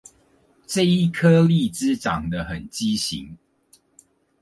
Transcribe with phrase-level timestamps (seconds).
[0.65, 0.81] 這
[1.13, 3.37] 顆荔枝長得很畸形